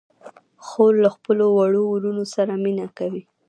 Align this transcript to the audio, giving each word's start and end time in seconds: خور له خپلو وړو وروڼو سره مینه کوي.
خور 0.65 0.93
له 1.03 1.09
خپلو 1.15 1.45
وړو 1.51 1.81
وروڼو 1.91 2.23
سره 2.35 2.53
مینه 2.63 2.87
کوي. 2.97 3.23